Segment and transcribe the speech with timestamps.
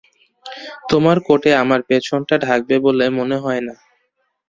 [0.89, 3.75] তোমার কোটে আমার পেছনটা ঢাকবে বলে মনে হয় না।